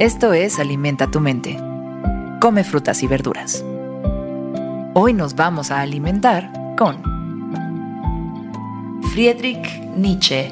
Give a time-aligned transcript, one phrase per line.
[0.00, 1.56] Esto es Alimenta tu mente.
[2.40, 3.64] Come frutas y verduras.
[4.92, 6.96] Hoy nos vamos a alimentar con
[9.12, 9.64] Friedrich
[9.96, 10.50] Nietzsche.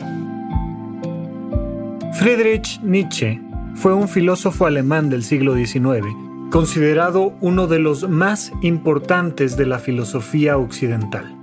[2.12, 3.43] Friedrich Nietzsche
[3.75, 6.06] fue un filósofo alemán del siglo XIX,
[6.52, 11.37] considerado uno de los más importantes de la filosofía occidental,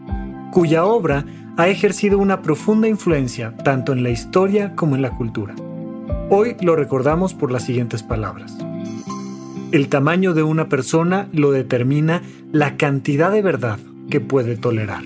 [0.54, 1.26] cuya obra
[1.58, 5.54] ha ejercido una profunda influencia tanto en la historia como en la cultura.
[6.32, 8.56] Hoy lo recordamos por las siguientes palabras.
[9.72, 12.22] El tamaño de una persona lo determina
[12.52, 13.80] la cantidad de verdad
[14.12, 15.04] que puede tolerar.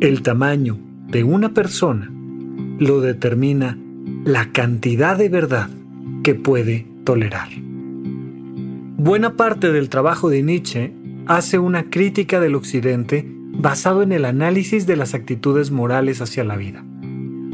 [0.00, 2.10] El tamaño de una persona
[2.80, 3.78] lo determina
[4.24, 5.70] la cantidad de verdad
[6.24, 7.50] que puede tolerar.
[8.96, 10.92] Buena parte del trabajo de Nietzsche
[11.26, 16.56] hace una crítica del Occidente basado en el análisis de las actitudes morales hacia la
[16.56, 16.84] vida,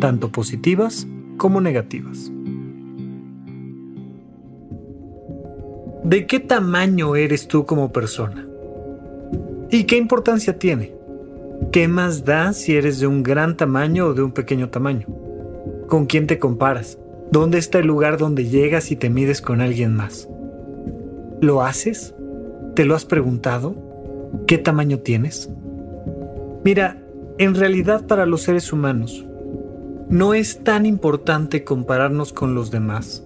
[0.00, 1.06] tanto positivas
[1.38, 2.30] como negativas.
[6.04, 8.46] ¿De qué tamaño eres tú como persona?
[9.70, 10.94] ¿Y qué importancia tiene?
[11.72, 15.06] ¿Qué más da si eres de un gran tamaño o de un pequeño tamaño?
[15.86, 16.98] ¿Con quién te comparas?
[17.30, 20.28] ¿Dónde está el lugar donde llegas y te mides con alguien más?
[21.40, 22.14] ¿Lo haces?
[22.74, 23.74] ¿Te lo has preguntado?
[24.46, 25.50] ¿Qué tamaño tienes?
[26.64, 27.02] Mira,
[27.36, 29.26] en realidad para los seres humanos,
[30.10, 33.24] no es tan importante compararnos con los demás,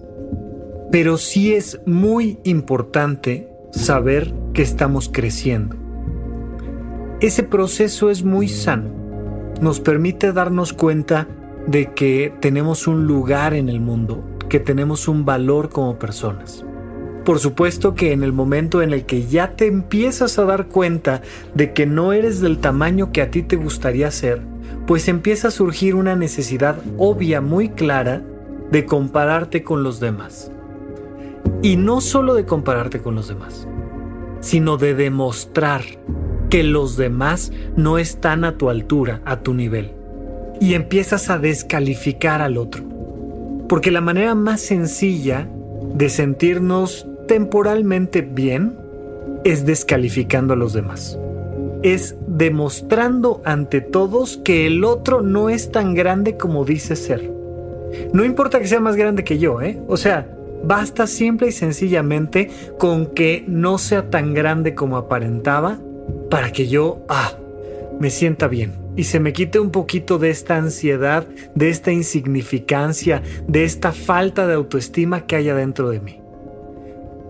[0.91, 5.77] pero sí es muy importante saber que estamos creciendo.
[7.21, 8.91] Ese proceso es muy sano.
[9.61, 11.27] Nos permite darnos cuenta
[11.67, 16.65] de que tenemos un lugar en el mundo, que tenemos un valor como personas.
[17.23, 21.21] Por supuesto que en el momento en el que ya te empiezas a dar cuenta
[21.55, 24.41] de que no eres del tamaño que a ti te gustaría ser,
[24.85, 28.21] pues empieza a surgir una necesidad obvia muy clara
[28.71, 30.51] de compararte con los demás.
[31.61, 33.67] Y no solo de compararte con los demás,
[34.41, 35.81] sino de demostrar
[36.49, 39.91] que los demás no están a tu altura, a tu nivel.
[40.59, 42.83] Y empiezas a descalificar al otro.
[43.69, 45.47] Porque la manera más sencilla
[45.95, 48.77] de sentirnos temporalmente bien
[49.43, 51.17] es descalificando a los demás.
[51.83, 57.31] Es demostrando ante todos que el otro no es tan grande como dice ser.
[58.13, 59.79] No importa que sea más grande que yo, ¿eh?
[59.87, 60.27] O sea,
[60.63, 62.49] basta simple y sencillamente
[62.79, 65.79] con que no sea tan grande como aparentaba
[66.29, 67.33] para que yo, ah,
[67.99, 73.21] me sienta bien y se me quite un poquito de esta ansiedad, de esta insignificancia,
[73.47, 76.19] de esta falta de autoestima que hay adentro de mí.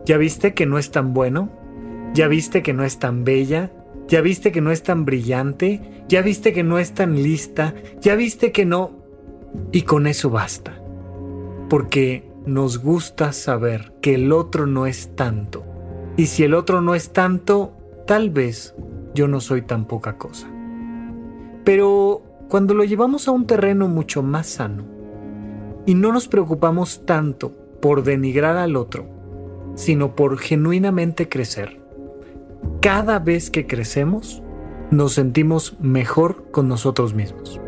[0.05, 1.49] ¿Ya viste que no es tan bueno?
[2.13, 3.71] ¿Ya viste que no es tan bella?
[4.13, 6.05] ¿Ya viste que no es tan brillante?
[6.07, 7.73] ¿Ya viste que no es tan lista?
[7.99, 8.91] ¿Ya viste que no?
[9.71, 10.79] Y con eso basta.
[11.67, 15.63] Porque nos gusta saber que el otro no es tanto.
[16.15, 17.75] Y si el otro no es tanto,
[18.05, 18.75] tal vez
[19.15, 20.47] yo no soy tan poca cosa.
[21.63, 24.85] Pero cuando lo llevamos a un terreno mucho más sano
[25.87, 29.07] y no nos preocupamos tanto por denigrar al otro,
[29.73, 31.82] sino por genuinamente crecer.
[32.83, 34.43] Cada vez que crecemos,
[34.91, 37.61] nos sentimos mejor con nosotros mismos.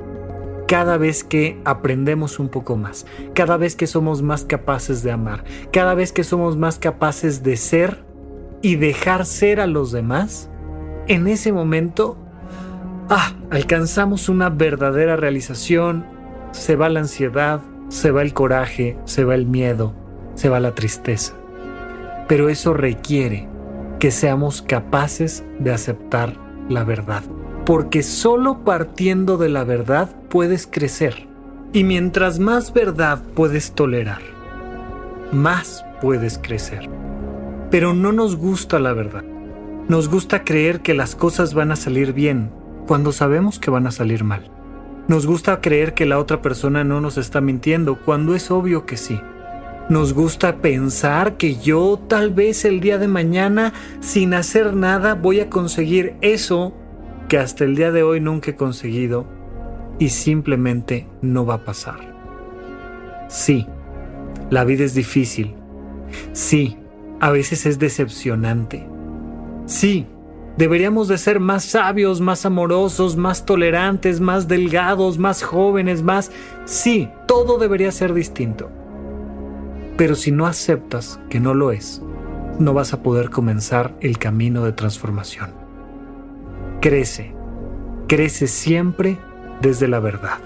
[0.68, 5.46] Cada vez que aprendemos un poco más, cada vez que somos más capaces de amar,
[5.72, 8.04] cada vez que somos más capaces de ser
[8.62, 10.50] y dejar ser a los demás,
[11.08, 12.18] en ese momento,
[13.08, 16.06] ah, alcanzamos una verdadera realización,
[16.52, 19.94] se va la ansiedad, se va el coraje, se va el miedo,
[20.34, 21.36] se va la tristeza.
[22.28, 23.55] Pero eso requiere
[24.06, 26.36] que seamos capaces de aceptar
[26.70, 27.24] la verdad.
[27.66, 31.28] Porque solo partiendo de la verdad puedes crecer.
[31.74, 34.22] Y mientras más verdad puedes tolerar,
[35.32, 36.88] más puedes crecer.
[37.72, 39.24] Pero no nos gusta la verdad.
[39.88, 42.52] Nos gusta creer que las cosas van a salir bien
[42.86, 44.52] cuando sabemos que van a salir mal.
[45.08, 48.98] Nos gusta creer que la otra persona no nos está mintiendo cuando es obvio que
[48.98, 49.20] sí.
[49.88, 55.42] Nos gusta pensar que yo tal vez el día de mañana, sin hacer nada, voy
[55.42, 56.74] a conseguir eso
[57.30, 59.28] que hasta el día de hoy nunca he conseguido
[60.00, 62.00] y simplemente no va a pasar.
[63.28, 63.68] Sí,
[64.50, 65.54] la vida es difícil.
[66.34, 66.80] Sí,
[67.20, 68.88] a veces es decepcionante.
[69.68, 70.08] Sí,
[70.58, 76.32] deberíamos de ser más sabios, más amorosos, más tolerantes, más delgados, más jóvenes, más...
[76.66, 78.72] Sí, todo debería ser distinto.
[79.98, 82.02] Pero si no aceptas que no lo es,
[82.60, 85.52] no vas a poder comenzar el camino de transformación.
[86.82, 87.34] Crece,
[88.08, 89.18] crece siempre
[89.62, 90.40] desde la verdad.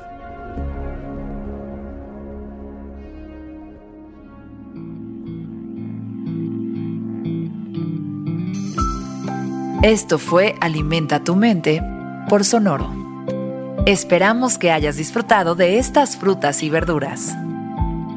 [9.82, 11.82] Esto fue Alimenta tu mente
[12.28, 12.92] por Sonoro.
[13.86, 17.36] Esperamos que hayas disfrutado de estas frutas y verduras.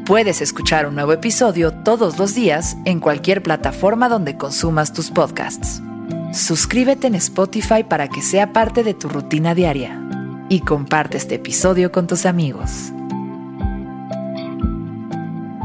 [0.07, 5.81] Puedes escuchar un nuevo episodio todos los días en cualquier plataforma donde consumas tus podcasts.
[6.33, 10.03] Suscríbete en Spotify para que sea parte de tu rutina diaria
[10.49, 12.93] y comparte este episodio con tus amigos.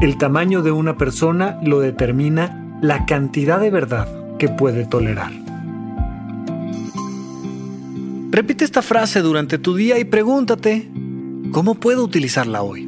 [0.00, 4.06] El tamaño de una persona lo determina la cantidad de verdad
[4.38, 5.32] que puede tolerar.
[8.30, 10.88] Repite esta frase durante tu día y pregúntate,
[11.50, 12.87] ¿cómo puedo utilizarla hoy?